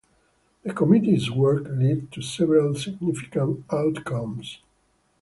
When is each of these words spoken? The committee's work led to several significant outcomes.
The 0.63 0.73
committee's 0.73 1.29
work 1.29 1.67
led 1.69 2.11
to 2.13 2.23
several 2.23 2.73
significant 2.73 3.63
outcomes. 3.71 4.57